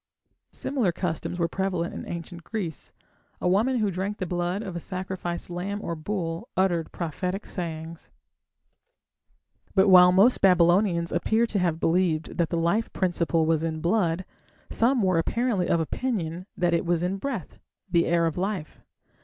Similar 0.49 0.91
customs 0.91 1.37
were 1.37 1.47
prevalent 1.47 1.93
in 1.93 2.07
Ancient 2.07 2.43
Greece. 2.43 2.91
A 3.39 3.47
woman 3.47 3.77
who 3.77 3.91
drank 3.91 4.17
the 4.17 4.25
blood 4.25 4.63
of 4.63 4.75
a 4.75 4.79
sacrificed 4.79 5.51
lamb 5.51 5.79
or 5.79 5.93
bull 5.95 6.49
uttered 6.57 6.91
prophetic 6.91 7.45
sayings. 7.45 8.09
But 9.75 9.89
while 9.89 10.11
most 10.11 10.41
Babylonians 10.41 11.11
appear 11.11 11.45
to 11.45 11.59
have 11.59 11.79
believed 11.79 12.39
that 12.39 12.49
the 12.49 12.57
life 12.57 12.91
principle 12.93 13.45
was 13.45 13.61
in 13.63 13.79
blood, 13.79 14.25
some 14.71 15.03
were 15.03 15.19
apparently 15.19 15.67
of 15.69 15.79
opinion 15.79 16.47
that 16.57 16.73
it 16.73 16.83
was 16.83 17.03
in 17.03 17.17
breath 17.17 17.59
the 17.87 18.07
air 18.07 18.25
of 18.25 18.39
life. 18.39 18.81